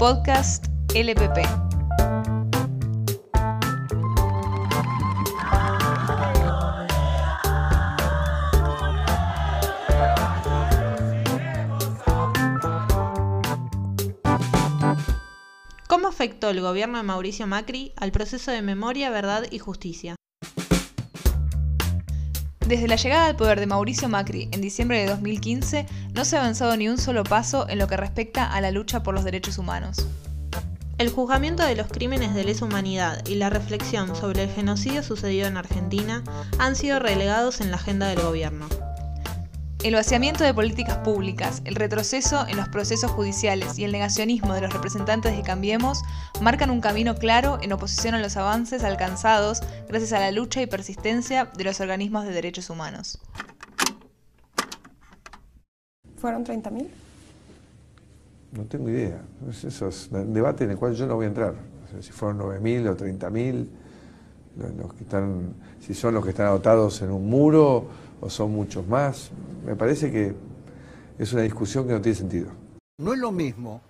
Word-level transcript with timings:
Podcast 0.00 0.64
LPP. 0.94 1.40
¿Cómo 15.86 16.08
afectó 16.08 16.48
el 16.48 16.62
gobierno 16.62 16.96
de 16.96 17.02
Mauricio 17.02 17.46
Macri 17.46 17.92
al 17.98 18.10
proceso 18.10 18.50
de 18.50 18.62
memoria, 18.62 19.10
verdad 19.10 19.44
y 19.50 19.58
justicia? 19.58 20.16
Desde 22.70 22.86
la 22.86 22.94
llegada 22.94 23.26
al 23.26 23.34
poder 23.34 23.58
de 23.58 23.66
Mauricio 23.66 24.08
Macri 24.08 24.48
en 24.52 24.60
diciembre 24.60 25.00
de 25.00 25.08
2015, 25.08 25.86
no 26.14 26.24
se 26.24 26.36
ha 26.36 26.40
avanzado 26.40 26.76
ni 26.76 26.88
un 26.88 26.98
solo 26.98 27.24
paso 27.24 27.68
en 27.68 27.80
lo 27.80 27.88
que 27.88 27.96
respecta 27.96 28.46
a 28.46 28.60
la 28.60 28.70
lucha 28.70 29.02
por 29.02 29.12
los 29.12 29.24
derechos 29.24 29.58
humanos. 29.58 30.06
El 30.96 31.10
juzgamiento 31.10 31.64
de 31.64 31.74
los 31.74 31.88
crímenes 31.88 32.32
de 32.32 32.44
lesa 32.44 32.66
humanidad 32.66 33.26
y 33.26 33.34
la 33.34 33.50
reflexión 33.50 34.14
sobre 34.14 34.44
el 34.44 34.50
genocidio 34.50 35.02
sucedido 35.02 35.48
en 35.48 35.56
Argentina 35.56 36.22
han 36.60 36.76
sido 36.76 37.00
relegados 37.00 37.60
en 37.60 37.72
la 37.72 37.76
agenda 37.76 38.06
del 38.06 38.20
gobierno. 38.20 38.68
El 39.82 39.94
vaciamiento 39.94 40.44
de 40.44 40.52
políticas 40.52 40.98
públicas, 40.98 41.62
el 41.64 41.74
retroceso 41.74 42.46
en 42.46 42.58
los 42.58 42.68
procesos 42.68 43.10
judiciales 43.12 43.78
y 43.78 43.84
el 43.84 43.92
negacionismo 43.92 44.52
de 44.52 44.60
los 44.60 44.74
representantes 44.74 45.34
de 45.34 45.42
Cambiemos 45.42 46.02
marcan 46.42 46.68
un 46.68 46.82
camino 46.82 47.14
claro 47.14 47.58
en 47.62 47.72
oposición 47.72 48.14
a 48.14 48.20
los 48.20 48.36
avances 48.36 48.84
alcanzados 48.84 49.62
gracias 49.88 50.12
a 50.12 50.20
la 50.20 50.32
lucha 50.32 50.60
y 50.60 50.66
persistencia 50.66 51.50
de 51.56 51.64
los 51.64 51.80
organismos 51.80 52.26
de 52.26 52.32
derechos 52.32 52.68
humanos. 52.68 53.22
¿Fueron 56.18 56.44
30.000? 56.44 56.86
No 58.52 58.64
tengo 58.64 58.90
idea. 58.90 59.22
Eso 59.48 59.88
es 59.88 60.10
un 60.12 60.34
debate 60.34 60.64
en 60.64 60.72
el 60.72 60.76
cual 60.76 60.94
yo 60.94 61.06
no 61.06 61.14
voy 61.14 61.24
a 61.24 61.28
entrar. 61.28 61.54
si 62.00 62.12
fueron 62.12 62.38
9.000 62.38 62.90
o 62.90 62.96
30.000, 62.98 63.66
los 64.56 64.94
que 64.94 65.04
están, 65.04 65.54
si 65.80 65.94
son 65.94 66.14
los 66.14 66.24
que 66.24 66.30
están 66.30 66.46
anotados 66.46 67.00
en 67.02 67.10
un 67.10 67.28
muro 67.28 67.88
o 68.20 68.30
son 68.30 68.52
muchos 68.52 68.86
más. 68.86 69.30
Me 69.64 69.76
parece 69.76 70.10
que 70.10 70.34
es 71.18 71.32
una 71.32 71.42
discusión 71.42 71.86
que 71.86 71.92
no 71.92 72.00
tiene 72.00 72.16
sentido. 72.16 72.50
No 72.98 73.14
es 73.14 73.18
lo 73.18 73.32
mismo 73.32 73.80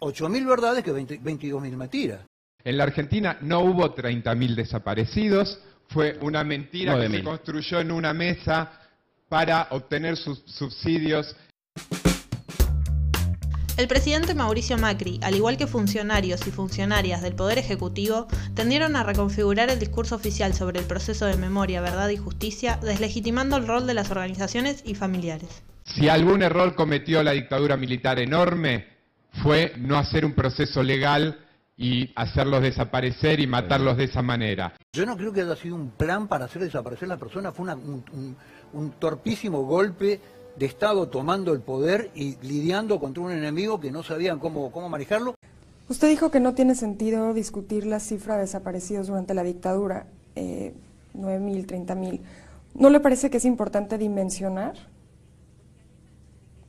8.000 0.00 0.46
verdades 0.46 0.84
que 0.84 0.92
22.000 0.92 1.76
mentiras. 1.76 2.20
En 2.64 2.76
la 2.76 2.84
Argentina 2.84 3.38
no 3.40 3.60
hubo 3.60 3.94
30.000 3.94 4.54
desaparecidos, 4.54 5.60
fue 5.88 6.18
una 6.20 6.44
mentira 6.44 7.00
que 7.00 7.08
se 7.08 7.22
construyó 7.22 7.80
en 7.80 7.90
una 7.90 8.12
mesa 8.12 8.72
para 9.28 9.68
obtener 9.70 10.16
sus 10.16 10.42
subsidios. 10.46 11.34
El 13.78 13.86
presidente 13.86 14.34
Mauricio 14.34 14.76
Macri, 14.76 15.20
al 15.22 15.36
igual 15.36 15.56
que 15.56 15.68
funcionarios 15.68 16.44
y 16.48 16.50
funcionarias 16.50 17.22
del 17.22 17.36
Poder 17.36 17.58
Ejecutivo, 17.58 18.26
tendieron 18.54 18.96
a 18.96 19.04
reconfigurar 19.04 19.70
el 19.70 19.78
discurso 19.78 20.16
oficial 20.16 20.52
sobre 20.52 20.80
el 20.80 20.84
proceso 20.84 21.26
de 21.26 21.36
memoria, 21.36 21.80
verdad 21.80 22.08
y 22.08 22.16
justicia, 22.16 22.80
deslegitimando 22.82 23.56
el 23.56 23.68
rol 23.68 23.86
de 23.86 23.94
las 23.94 24.10
organizaciones 24.10 24.82
y 24.84 24.96
familiares. 24.96 25.62
Si 25.84 26.08
algún 26.08 26.42
error 26.42 26.74
cometió 26.74 27.22
la 27.22 27.30
dictadura 27.30 27.76
militar 27.76 28.18
enorme, 28.18 28.88
fue 29.44 29.72
no 29.78 29.96
hacer 29.96 30.24
un 30.24 30.32
proceso 30.32 30.82
legal 30.82 31.38
y 31.76 32.10
hacerlos 32.16 32.62
desaparecer 32.62 33.38
y 33.38 33.46
matarlos 33.46 33.96
de 33.96 34.04
esa 34.04 34.22
manera. 34.22 34.72
Yo 34.92 35.06
no 35.06 35.16
creo 35.16 35.32
que 35.32 35.42
haya 35.42 35.54
sido 35.54 35.76
un 35.76 35.92
plan 35.92 36.26
para 36.26 36.46
hacer 36.46 36.62
desaparecer 36.62 37.04
a 37.04 37.14
la 37.14 37.16
persona, 37.16 37.52
fue 37.52 37.72
un, 37.72 38.36
un 38.72 38.90
torpísimo 38.98 39.62
golpe 39.62 40.20
de 40.58 40.66
Estado 40.66 41.08
tomando 41.08 41.52
el 41.52 41.60
poder 41.60 42.10
y 42.14 42.36
lidiando 42.42 42.98
contra 42.98 43.22
un 43.22 43.32
enemigo 43.32 43.78
que 43.78 43.90
no 43.90 44.02
sabían 44.02 44.38
cómo, 44.38 44.72
cómo 44.72 44.88
manejarlo. 44.88 45.34
Usted 45.88 46.08
dijo 46.08 46.30
que 46.30 46.40
no 46.40 46.54
tiene 46.54 46.74
sentido 46.74 47.32
discutir 47.32 47.86
la 47.86 48.00
cifra 48.00 48.34
de 48.34 48.42
desaparecidos 48.42 49.06
durante 49.06 49.34
la 49.34 49.42
dictadura, 49.42 50.06
eh, 50.34 50.74
9.000, 51.14 51.66
30.000. 51.66 52.20
¿No 52.74 52.90
le 52.90 53.00
parece 53.00 53.30
que 53.30 53.38
es 53.38 53.44
importante 53.44 53.96
dimensionar? 53.96 54.74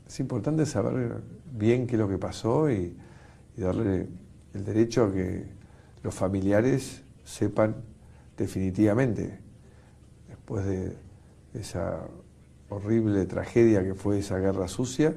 Es 0.08 0.20
importante 0.20 0.66
saber 0.66 1.22
bien 1.52 1.86
qué 1.86 1.96
es 1.96 2.00
lo 2.00 2.08
que 2.08 2.18
pasó 2.18 2.72
y, 2.72 2.96
y 3.58 3.62
darle 3.62 4.08
el 4.54 4.66
derecho 4.66 5.06
a 5.06 5.14
que 5.14 5.46
los 6.02 6.16
familiares 6.16 7.02
sepan 7.26 7.76
definitivamente, 8.38 9.38
después 10.30 10.66
de 10.66 10.96
esa 11.54 12.00
horrible 12.70 13.26
tragedia 13.26 13.84
que 13.84 13.94
fue 13.94 14.20
esa 14.20 14.38
guerra 14.38 14.68
sucia, 14.68 15.14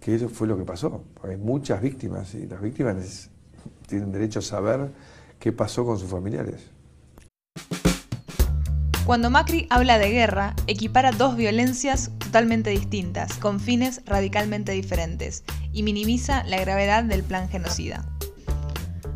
que 0.00 0.14
eso 0.14 0.28
fue 0.28 0.46
lo 0.46 0.56
que 0.58 0.64
pasó. 0.64 1.02
Hay 1.22 1.36
muchas 1.36 1.80
víctimas 1.80 2.34
y 2.34 2.46
las 2.46 2.60
víctimas 2.60 3.30
tienen 3.86 4.12
derecho 4.12 4.40
a 4.40 4.42
saber 4.42 4.90
qué 5.38 5.52
pasó 5.52 5.84
con 5.84 5.98
sus 5.98 6.10
familiares. 6.10 6.70
Cuando 9.06 9.28
Macri 9.28 9.66
habla 9.68 9.98
de 9.98 10.10
guerra, 10.10 10.56
equipara 10.66 11.12
dos 11.12 11.36
violencias 11.36 12.10
totalmente 12.18 12.70
distintas, 12.70 13.36
con 13.36 13.60
fines 13.60 14.00
radicalmente 14.06 14.72
diferentes, 14.72 15.44
y 15.72 15.82
minimiza 15.82 16.42
la 16.44 16.58
gravedad 16.58 17.04
del 17.04 17.22
plan 17.22 17.50
genocida. 17.50 18.13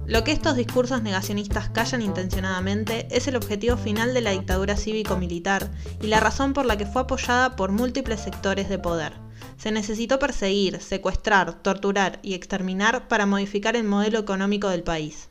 Lo 0.08 0.24
que 0.24 0.32
estos 0.32 0.56
discursos 0.56 1.02
negacionistas 1.02 1.68
callan 1.68 2.00
intencionadamente 2.00 3.06
es 3.14 3.28
el 3.28 3.36
objetivo 3.36 3.76
final 3.76 4.14
de 4.14 4.22
la 4.22 4.30
dictadura 4.30 4.74
cívico-militar 4.74 5.70
y 6.00 6.06
la 6.06 6.18
razón 6.18 6.54
por 6.54 6.64
la 6.64 6.78
que 6.78 6.86
fue 6.86 7.02
apoyada 7.02 7.56
por 7.56 7.72
múltiples 7.72 8.18
sectores 8.18 8.70
de 8.70 8.78
poder. 8.78 9.12
Se 9.58 9.70
necesitó 9.70 10.18
perseguir, 10.18 10.80
secuestrar, 10.80 11.62
torturar 11.62 12.20
y 12.22 12.32
exterminar 12.32 13.06
para 13.06 13.26
modificar 13.26 13.76
el 13.76 13.84
modelo 13.84 14.18
económico 14.18 14.70
del 14.70 14.82
país. 14.82 15.27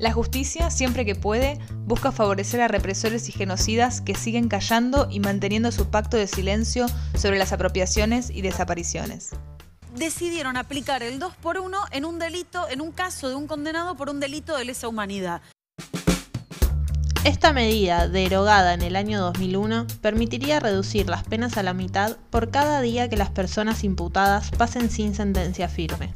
La 0.00 0.14
justicia, 0.14 0.70
siempre 0.70 1.04
que 1.04 1.14
puede, 1.14 1.58
busca 1.84 2.10
favorecer 2.10 2.62
a 2.62 2.68
represores 2.68 3.28
y 3.28 3.32
genocidas 3.32 4.00
que 4.00 4.14
siguen 4.14 4.48
callando 4.48 5.08
y 5.10 5.20
manteniendo 5.20 5.70
su 5.72 5.90
pacto 5.90 6.16
de 6.16 6.26
silencio 6.26 6.86
sobre 7.14 7.36
las 7.36 7.52
apropiaciones 7.52 8.30
y 8.30 8.40
desapariciones. 8.40 9.32
Decidieron 9.94 10.56
aplicar 10.56 11.02
el 11.02 11.18
2 11.18 11.36
por 11.36 11.58
1 11.58 11.76
en 11.90 12.06
un 12.06 12.18
delito, 12.18 12.66
en 12.70 12.80
un 12.80 12.92
caso 12.92 13.28
de 13.28 13.34
un 13.34 13.46
condenado 13.46 13.94
por 13.94 14.08
un 14.08 14.20
delito 14.20 14.56
de 14.56 14.64
lesa 14.64 14.88
humanidad. 14.88 15.42
Esta 17.24 17.52
medida, 17.52 18.08
derogada 18.08 18.72
en 18.72 18.80
el 18.80 18.96
año 18.96 19.20
2001, 19.20 19.86
permitiría 20.00 20.60
reducir 20.60 21.10
las 21.10 21.24
penas 21.24 21.58
a 21.58 21.62
la 21.62 21.74
mitad 21.74 22.16
por 22.30 22.50
cada 22.50 22.80
día 22.80 23.10
que 23.10 23.18
las 23.18 23.28
personas 23.28 23.84
imputadas 23.84 24.50
pasen 24.52 24.88
sin 24.88 25.14
sentencia 25.14 25.68
firme. 25.68 26.14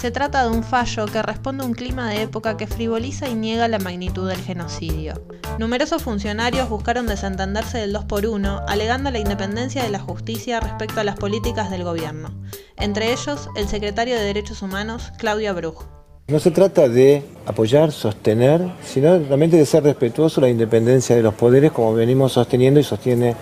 Se 0.00 0.10
trata 0.10 0.44
de 0.44 0.56
un 0.56 0.64
fallo 0.64 1.04
que 1.04 1.20
responde 1.20 1.62
a 1.62 1.66
un 1.66 1.74
clima 1.74 2.08
de 2.08 2.22
época 2.22 2.56
que 2.56 2.66
frivoliza 2.66 3.28
y 3.28 3.34
niega 3.34 3.68
la 3.68 3.78
magnitud 3.78 4.26
del 4.26 4.40
genocidio. 4.40 5.12
Numerosos 5.58 6.02
funcionarios 6.02 6.70
buscaron 6.70 7.06
desentenderse 7.06 7.76
del 7.76 7.92
2 7.92 8.06
por 8.06 8.24
1, 8.24 8.62
alegando 8.66 9.10
la 9.10 9.18
independencia 9.18 9.82
de 9.82 9.90
la 9.90 9.98
justicia 9.98 10.58
respecto 10.58 11.00
a 11.00 11.04
las 11.04 11.16
políticas 11.16 11.70
del 11.70 11.84
gobierno. 11.84 12.30
Entre 12.78 13.12
ellos, 13.12 13.50
el 13.56 13.68
secretario 13.68 14.14
de 14.14 14.24
Derechos 14.24 14.62
Humanos, 14.62 15.12
Claudia 15.18 15.52
Bruj. 15.52 15.84
No 16.28 16.38
se 16.38 16.50
trata 16.50 16.88
de 16.88 17.22
apoyar, 17.44 17.92
sostener, 17.92 18.72
sino 18.82 19.18
realmente 19.18 19.58
de 19.58 19.66
ser 19.66 19.82
respetuoso 19.84 20.40
la 20.40 20.48
independencia 20.48 21.14
de 21.14 21.22
los 21.22 21.34
poderes, 21.34 21.72
como 21.72 21.92
venimos 21.92 22.32
sosteniendo 22.32 22.80
y 22.80 22.84
sostiene 22.84 23.36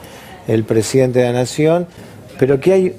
el 0.49 0.65
presidente 0.65 1.21
de 1.21 1.27
la 1.27 1.35
Nación, 1.35 1.87
pero 2.37 2.59
que 2.59 2.73
hay 2.73 2.97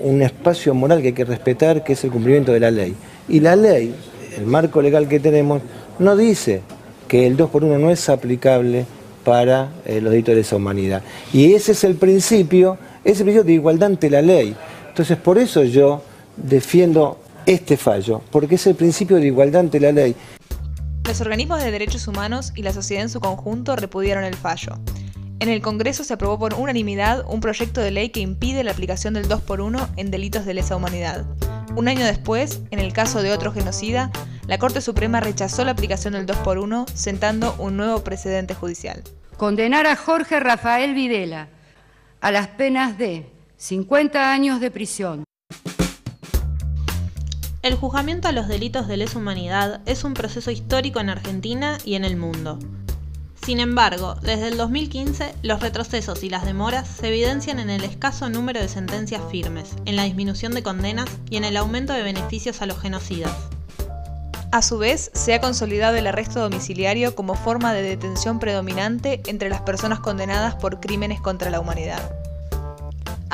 un 0.00 0.22
espacio 0.22 0.74
moral 0.74 1.00
que 1.00 1.08
hay 1.08 1.12
que 1.14 1.24
respetar, 1.24 1.84
que 1.84 1.94
es 1.94 2.04
el 2.04 2.10
cumplimiento 2.10 2.52
de 2.52 2.60
la 2.60 2.70
ley. 2.70 2.94
Y 3.28 3.40
la 3.40 3.56
ley, 3.56 3.94
el 4.36 4.46
marco 4.46 4.82
legal 4.82 5.08
que 5.08 5.20
tenemos, 5.20 5.62
no 5.98 6.16
dice 6.16 6.62
que 7.08 7.26
el 7.26 7.36
2 7.36 7.50
por 7.50 7.64
1 7.64 7.78
no 7.78 7.90
es 7.90 8.08
aplicable 8.08 8.86
para 9.24 9.70
eh, 9.86 10.00
los 10.00 10.10
delitos 10.10 10.34
de 10.34 10.42
esa 10.42 10.56
humanidad. 10.56 11.02
Y 11.32 11.54
ese 11.54 11.72
es 11.72 11.84
el 11.84 11.94
principio, 11.96 12.78
ese 13.04 13.22
principio 13.22 13.44
de 13.44 13.52
igualdad 13.52 13.90
ante 13.90 14.10
la 14.10 14.22
ley. 14.22 14.54
Entonces, 14.88 15.16
por 15.16 15.38
eso 15.38 15.64
yo 15.64 16.02
defiendo 16.36 17.18
este 17.46 17.76
fallo, 17.76 18.22
porque 18.30 18.56
es 18.56 18.66
el 18.66 18.74
principio 18.74 19.16
de 19.16 19.26
igualdad 19.26 19.60
ante 19.62 19.80
la 19.80 19.92
ley. 19.92 20.14
Los 21.06 21.20
organismos 21.20 21.62
de 21.62 21.70
derechos 21.70 22.08
humanos 22.08 22.52
y 22.54 22.62
la 22.62 22.72
sociedad 22.72 23.02
en 23.02 23.10
su 23.10 23.20
conjunto 23.20 23.76
repudiaron 23.76 24.24
el 24.24 24.34
fallo. 24.34 24.78
En 25.44 25.50
el 25.50 25.60
Congreso 25.60 26.04
se 26.04 26.14
aprobó 26.14 26.38
por 26.38 26.54
unanimidad 26.54 27.22
un 27.28 27.40
proyecto 27.40 27.82
de 27.82 27.90
ley 27.90 28.08
que 28.08 28.20
impide 28.20 28.64
la 28.64 28.70
aplicación 28.70 29.12
del 29.12 29.28
2 29.28 29.42
por 29.42 29.60
1 29.60 29.90
en 29.98 30.10
delitos 30.10 30.46
de 30.46 30.54
lesa 30.54 30.74
humanidad. 30.74 31.26
Un 31.76 31.86
año 31.86 32.06
después, 32.06 32.62
en 32.70 32.78
el 32.78 32.94
caso 32.94 33.20
de 33.20 33.30
otro 33.30 33.52
genocida, 33.52 34.10
la 34.46 34.56
Corte 34.56 34.80
Suprema 34.80 35.20
rechazó 35.20 35.62
la 35.66 35.72
aplicación 35.72 36.14
del 36.14 36.24
2 36.24 36.38
por 36.38 36.56
1, 36.56 36.86
sentando 36.94 37.54
un 37.58 37.76
nuevo 37.76 38.02
precedente 38.02 38.54
judicial. 38.54 39.02
Condenar 39.36 39.86
a 39.86 39.96
Jorge 39.96 40.40
Rafael 40.40 40.94
Videla 40.94 41.48
a 42.22 42.30
las 42.30 42.48
penas 42.48 42.96
de 42.96 43.30
50 43.58 44.32
años 44.32 44.60
de 44.60 44.70
prisión, 44.70 45.24
El 47.60 47.74
juzgamiento 47.74 48.28
a 48.28 48.32
los 48.32 48.48
delitos 48.48 48.88
de 48.88 48.96
lesa 48.96 49.18
humanidad 49.18 49.82
es 49.84 50.04
un 50.04 50.14
proceso 50.14 50.50
histórico 50.50 51.00
en 51.00 51.10
Argentina 51.10 51.76
y 51.84 51.96
en 51.96 52.06
el 52.06 52.16
mundo. 52.16 52.58
Sin 53.44 53.60
embargo, 53.60 54.14
desde 54.22 54.48
el 54.48 54.56
2015, 54.56 55.34
los 55.42 55.60
retrocesos 55.60 56.24
y 56.24 56.30
las 56.30 56.46
demoras 56.46 56.88
se 56.88 57.08
evidencian 57.08 57.58
en 57.58 57.68
el 57.68 57.84
escaso 57.84 58.30
número 58.30 58.58
de 58.58 58.68
sentencias 58.68 59.20
firmes, 59.30 59.74
en 59.84 59.96
la 59.96 60.04
disminución 60.04 60.54
de 60.54 60.62
condenas 60.62 61.10
y 61.28 61.36
en 61.36 61.44
el 61.44 61.58
aumento 61.58 61.92
de 61.92 62.02
beneficios 62.02 62.62
a 62.62 62.66
los 62.66 62.80
genocidas. 62.80 63.36
A 64.50 64.62
su 64.62 64.78
vez, 64.78 65.10
se 65.12 65.34
ha 65.34 65.42
consolidado 65.42 65.96
el 65.96 66.06
arresto 66.06 66.40
domiciliario 66.40 67.14
como 67.14 67.34
forma 67.34 67.74
de 67.74 67.82
detención 67.82 68.38
predominante 68.38 69.20
entre 69.26 69.50
las 69.50 69.60
personas 69.60 70.00
condenadas 70.00 70.54
por 70.54 70.80
crímenes 70.80 71.20
contra 71.20 71.50
la 71.50 71.60
humanidad. 71.60 72.23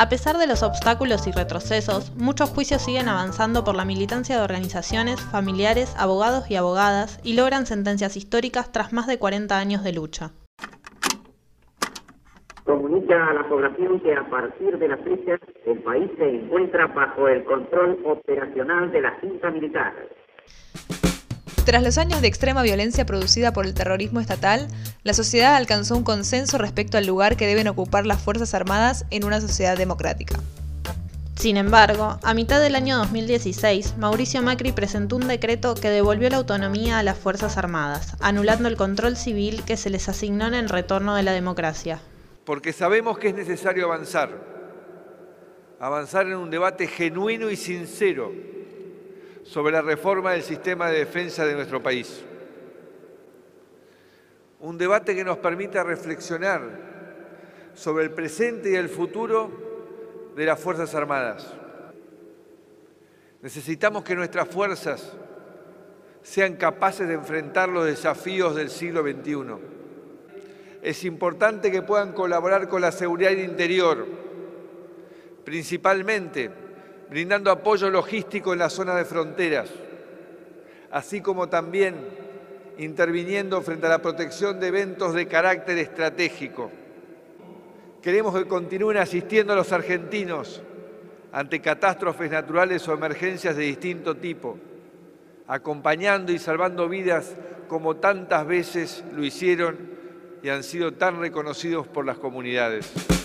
A 0.01 0.09
pesar 0.09 0.39
de 0.39 0.47
los 0.47 0.63
obstáculos 0.63 1.27
y 1.27 1.31
retrocesos, 1.31 2.17
muchos 2.17 2.49
juicios 2.49 2.81
siguen 2.81 3.11
avanzando 3.11 3.65
por 3.65 3.75
la 3.75 3.85
militancia 3.85 4.39
de 4.39 4.43
organizaciones, 4.43 5.21
familiares, 5.21 5.95
abogados 5.99 6.51
y 6.51 6.57
abogadas 6.57 7.21
y 7.23 7.35
logran 7.35 7.67
sentencias 7.67 8.17
históricas 8.17 8.73
tras 8.73 8.95
más 8.95 9.07
de 9.07 9.19
40 9.19 9.59
años 9.59 9.85
de 9.85 9.93
lucha. 9.93 10.31
Comunica 12.65 13.27
a 13.27 13.35
la 13.35 13.47
población 13.47 14.01
que 14.01 14.15
a 14.15 14.27
partir 14.31 14.79
de 14.79 14.89
la 14.89 14.97
fecha 14.97 15.39
el 15.67 15.83
país 15.83 16.11
se 16.17 16.31
encuentra 16.31 16.87
bajo 16.87 17.29
el 17.29 17.45
control 17.45 17.99
operacional 18.07 18.91
de 18.93 19.03
la 19.03 19.19
Junta 19.21 19.51
Militar. 19.51 19.93
Tras 21.71 21.85
los 21.85 21.99
años 21.99 22.21
de 22.21 22.27
extrema 22.27 22.65
violencia 22.65 23.07
producida 23.07 23.53
por 23.53 23.65
el 23.65 23.75
terrorismo 23.75 24.19
estatal, 24.19 24.67
la 25.05 25.15
sociedad 25.15 25.55
alcanzó 25.55 25.97
un 25.97 26.03
consenso 26.03 26.59
respecto 26.59 26.99
al 26.99 27.07
lugar 27.07 27.37
que 27.37 27.47
deben 27.47 27.69
ocupar 27.69 28.07
las 28.07 28.21
Fuerzas 28.21 28.55
Armadas 28.55 29.07
en 29.11 29.23
una 29.23 29.41
sociedad 29.41 29.79
democrática. 29.79 30.41
Sin 31.37 31.57
embargo, 31.57 32.19
a 32.25 32.35
mitad 32.35 32.61
del 32.61 32.75
año 32.75 32.99
2016, 32.99 33.99
Mauricio 33.99 34.43
Macri 34.43 34.73
presentó 34.73 35.15
un 35.15 35.29
decreto 35.29 35.77
que 35.77 35.91
devolvió 35.91 36.29
la 36.29 36.39
autonomía 36.39 36.99
a 36.99 37.05
las 37.05 37.17
Fuerzas 37.17 37.57
Armadas, 37.57 38.17
anulando 38.19 38.67
el 38.67 38.77
control 38.77 39.17
civil 39.17 39.63
que 39.63 39.77
se 39.77 39.91
les 39.91 40.09
asignó 40.09 40.49
en 40.49 40.55
el 40.55 40.69
retorno 40.69 41.15
de 41.15 41.23
la 41.23 41.31
democracia. 41.31 42.01
Porque 42.45 42.73
sabemos 42.73 43.17
que 43.17 43.29
es 43.29 43.35
necesario 43.37 43.85
avanzar, 43.85 44.31
avanzar 45.79 46.27
en 46.27 46.35
un 46.35 46.51
debate 46.51 46.89
genuino 46.89 47.49
y 47.49 47.55
sincero 47.55 48.60
sobre 49.51 49.73
la 49.73 49.83
reforma 49.83 50.31
del 50.31 50.45
sistema 50.45 50.89
de 50.89 51.01
defensa 51.01 51.45
de 51.45 51.55
nuestro 51.55 51.83
país. 51.83 52.23
Un 54.61 54.79
debate 54.79 55.13
que 55.17 55.25
nos 55.25 55.39
permita 55.39 55.83
reflexionar 55.83 56.63
sobre 57.75 58.05
el 58.05 58.13
presente 58.13 58.71
y 58.71 58.77
el 58.77 58.89
futuro 58.89 59.51
de 60.37 60.47
las 60.47 60.61
Fuerzas 60.61 60.95
Armadas. 60.95 61.53
Necesitamos 63.43 64.05
que 64.05 64.15
nuestras 64.15 64.47
fuerzas 64.47 65.15
sean 66.23 66.55
capaces 66.55 67.09
de 67.09 67.15
enfrentar 67.15 67.71
los 67.71 67.87
desafíos 67.87 68.55
del 68.55 68.71
siglo 68.71 69.03
XXI. 69.03 69.57
Es 70.81 71.03
importante 71.03 71.73
que 71.73 71.83
puedan 71.83 72.13
colaborar 72.13 72.69
con 72.69 72.83
la 72.83 72.93
seguridad 72.93 73.33
interior, 73.33 74.07
principalmente 75.45 76.70
brindando 77.11 77.51
apoyo 77.51 77.91
logístico 77.91 78.53
en 78.53 78.61
la 78.61 78.71
zona 78.71 78.95
de 78.95 79.05
fronteras, 79.05 79.69
así 80.93 81.21
como 81.21 81.49
también 81.49 81.97
interviniendo 82.79 83.61
frente 83.63 83.87
a 83.87 83.91
la 83.91 84.01
protección 84.01 84.61
de 84.61 84.69
eventos 84.69 85.13
de 85.13 85.27
carácter 85.27 85.77
estratégico. 85.79 86.71
Queremos 88.01 88.35
que 88.35 88.47
continúen 88.47 88.97
asistiendo 88.97 89.53
a 89.53 89.57
los 89.57 89.73
argentinos 89.73 90.63
ante 91.33 91.61
catástrofes 91.61 92.31
naturales 92.31 92.87
o 92.87 92.95
emergencias 92.95 93.57
de 93.57 93.65
distinto 93.65 94.17
tipo, 94.17 94.57
acompañando 95.49 96.31
y 96.31 96.39
salvando 96.39 96.89
vidas 96.89 97.35
como 97.69 97.97
tantas 97.97 98.47
veces 98.47 99.05
lo 99.13 99.25
hicieron 99.25 99.77
y 100.43 100.49
han 100.49 100.63
sido 100.63 100.93
tan 100.93 101.19
reconocidos 101.19 101.89
por 101.89 102.07
las 102.07 102.19
comunidades. 102.19 103.20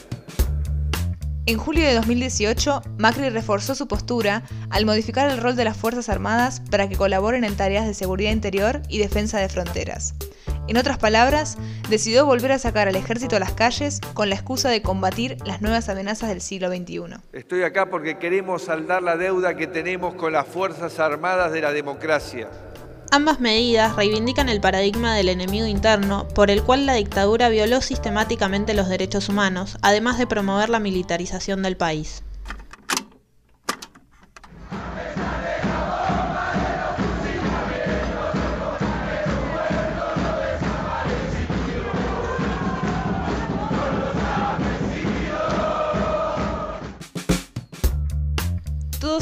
En 1.48 1.60
julio 1.60 1.88
de 1.88 1.94
2018, 1.94 2.82
Macri 2.98 3.30
reforzó 3.30 3.76
su 3.76 3.88
postura 3.88 4.42
al 4.72 4.88
modificar 4.88 5.30
el 5.30 5.38
rol 5.38 5.56
de 5.56 5.64
las 5.64 5.78
Fuerzas 5.78 6.10
Armadas 6.10 6.60
para 6.72 6.90
que 6.90 6.96
colaboren 6.96 7.44
en 7.44 7.56
tareas 7.56 7.86
de 7.86 7.94
seguridad 7.94 8.32
interior 8.32 8.82
y 8.90 8.98
defensa 8.98 9.38
de 9.38 9.48
fronteras. 9.48 10.16
En 10.68 10.78
otras 10.78 10.98
palabras, 10.98 11.60
decidió 11.88 12.26
volver 12.26 12.52
a 12.52 12.58
sacar 12.58 12.88
al 12.88 12.96
ejército 12.96 13.36
a 13.36 13.40
las 13.40 13.52
calles 13.52 14.02
con 14.16 14.30
la 14.30 14.36
excusa 14.36 14.70
de 14.70 14.82
combatir 14.82 15.38
las 15.46 15.62
nuevas 15.62 15.88
amenazas 15.88 16.30
del 16.30 16.42
siglo 16.42 16.70
XXI. 16.70 17.18
Estoy 17.32 17.62
acá 17.62 17.92
porque 17.92 18.18
queremos 18.18 18.64
saldar 18.64 19.04
la 19.04 19.16
deuda 19.16 19.56
que 19.56 19.68
tenemos 19.68 20.16
con 20.16 20.34
las 20.34 20.48
Fuerzas 20.48 21.00
Armadas 21.00 21.52
de 21.52 21.62
la 21.62 21.72
democracia. 21.72 22.50
Ambas 23.16 23.40
medidas 23.40 23.96
reivindican 23.96 24.50
el 24.50 24.60
paradigma 24.60 25.16
del 25.16 25.30
enemigo 25.30 25.66
interno, 25.66 26.28
por 26.36 26.52
el 26.52 26.62
cual 26.64 26.86
la 26.86 26.96
dictadura 26.96 27.48
violó 27.48 27.80
sistemáticamente 27.80 28.74
los 28.74 28.90
derechos 28.90 29.30
humanos, 29.30 29.78
además 29.82 30.18
de 30.18 30.28
promover 30.28 30.68
la 30.68 30.82
militarización 30.82 31.64
del 31.64 31.78
país. 31.78 32.25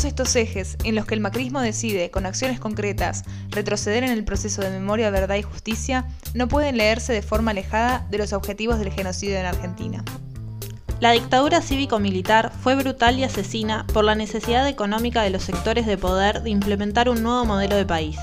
Estos 0.04 0.36
ejes 0.36 0.78
en 0.84 0.96
los 0.96 1.06
que 1.06 1.16
el 1.16 1.22
macrismo 1.22 1.62
decide, 1.62 2.12
con 2.12 2.26
acciones 2.26 2.60
concretas, 2.60 3.24
retroceder 3.50 4.04
en 4.04 4.12
el 4.12 4.26
proceso 4.26 4.62
de 4.62 4.70
memoria, 4.70 5.10
verdad 5.10 5.38
y 5.38 5.44
justicia, 5.44 6.06
no 6.34 6.50
pueden 6.50 6.78
leerse 6.78 7.14
de 7.14 7.22
forma 7.22 7.52
alejada 7.52 8.06
de 8.12 8.18
los 8.18 8.34
objetivos 8.34 8.80
del 8.80 8.92
genocidio 8.92 9.38
en 9.38 9.46
Argentina. 9.46 10.04
La 11.00 11.12
dictadura 11.12 11.62
cívico-militar 11.62 12.52
fue 12.62 12.76
brutal 12.76 13.18
y 13.18 13.24
asesina 13.24 13.88
por 13.94 14.04
la 14.04 14.16
necesidad 14.16 14.68
económica 14.68 15.22
de 15.22 15.30
los 15.30 15.44
sectores 15.44 15.86
de 15.86 15.98
poder 15.98 16.44
de 16.44 16.50
implementar 16.50 17.08
un 17.08 17.24
nuevo 17.24 17.46
modelo 17.46 17.76
de 17.76 17.86
país. 17.86 18.18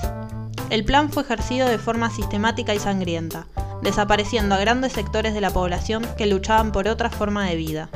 El 0.69 0.85
plan 0.85 1.11
fue 1.11 1.23
ejercido 1.23 1.67
de 1.67 1.79
forma 1.79 2.09
sistemática 2.09 2.75
y 2.75 2.79
sangrienta, 2.79 3.47
desapareciendo 3.81 4.55
a 4.55 4.59
grandes 4.59 4.93
sectores 4.93 5.33
de 5.33 5.41
la 5.41 5.49
población 5.49 6.07
que 6.15 6.27
luchaban 6.27 6.71
por 6.71 6.87
otra 6.87 7.09
forma 7.09 7.45
de 7.45 7.55
vida. 7.55 7.89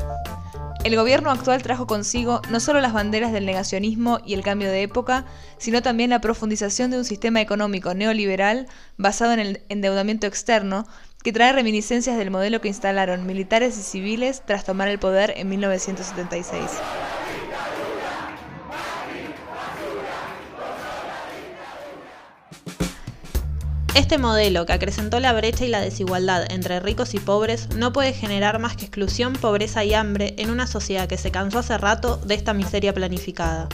El 0.86 0.96
gobierno 0.96 1.32
actual 1.32 1.64
trajo 1.64 1.88
consigo 1.88 2.44
no 2.52 2.60
solo 2.60 2.80
las 2.80 2.94
banderas 2.94 3.34
del 3.34 3.48
negacionismo 3.48 4.20
y 4.24 4.36
el 4.36 4.44
cambio 4.44 4.70
de 4.70 4.84
época, 4.84 5.26
sino 5.58 5.82
también 5.82 6.12
la 6.12 6.22
profundización 6.22 6.92
de 6.92 7.00
un 7.00 7.06
sistema 7.06 7.42
económico 7.42 7.96
neoliberal 7.96 8.68
basado 8.96 9.34
en 9.34 9.40
el 9.40 9.62
endeudamiento 9.70 10.28
externo, 10.28 10.86
que 11.24 11.34
trae 11.34 11.54
reminiscencias 11.54 12.20
del 12.20 12.30
modelo 12.30 12.62
que 12.62 12.68
instalaron 12.68 13.26
militares 13.26 13.80
y 13.80 13.82
civiles 13.82 14.44
tras 14.46 14.64
tomar 14.64 14.88
el 14.88 15.00
poder 15.00 15.34
en 15.38 15.50
1976. 15.50 16.70
Este 23.96 24.18
modelo, 24.18 24.66
que 24.66 24.74
acrecentó 24.74 25.22
la 25.22 25.32
brecha 25.32 25.64
y 25.64 25.70
la 25.70 25.80
desigualdad 25.80 26.52
entre 26.52 26.82
ricos 26.82 27.14
y 27.14 27.20
pobres, 27.20 27.70
no 27.78 27.94
puede 27.94 28.12
generar 28.12 28.60
más 28.60 28.76
que 28.76 28.84
exclusión, 28.84 29.32
pobreza 29.32 29.86
y 29.86 29.94
hambre 29.94 30.36
en 30.38 30.50
una 30.50 30.68
sociedad 30.68 31.08
que 31.08 31.16
se 31.16 31.32
cansó 31.32 31.60
hace 31.60 31.78
rato 31.78 32.18
de 32.18 32.36
esta 32.36 32.54
miseria 32.54 32.94
planificada. 32.94 33.70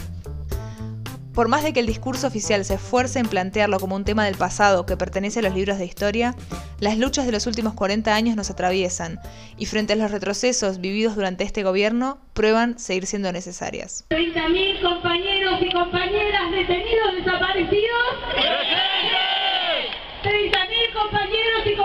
Por 1.34 1.48
más 1.48 1.64
de 1.64 1.74
que 1.74 1.80
el 1.80 1.88
discurso 1.88 2.28
oficial 2.28 2.64
se 2.66 2.76
esfuerce 2.76 3.18
en 3.18 3.26
plantearlo 3.26 3.80
como 3.80 3.96
un 3.96 4.04
tema 4.04 4.26
del 4.26 4.36
pasado 4.36 4.86
que 4.86 4.96
pertenece 4.96 5.40
a 5.40 5.42
los 5.42 5.56
libros 5.56 5.80
de 5.80 5.86
historia, 5.86 6.36
las 6.80 7.00
luchas 7.00 7.26
de 7.26 7.32
los 7.32 7.48
últimos 7.48 7.74
40 7.74 8.14
años 8.14 8.36
nos 8.36 8.52
atraviesan 8.52 9.20
y 9.58 9.66
frente 9.66 9.94
a 9.94 9.96
los 9.96 10.12
retrocesos 10.12 10.82
vividos 10.82 11.16
durante 11.16 11.46
este 11.46 11.64
gobierno, 11.64 12.20
prueban 12.34 12.78
seguir 12.78 13.08
siendo 13.08 13.32
necesarias. 13.32 14.06
30.000 14.10 14.82
compañeros 14.84 15.62
y 15.62 15.72
compañeras 15.72 16.52
detenidos 16.52 17.16
desaparecidos 17.16 19.21
compañeros. 21.02 21.81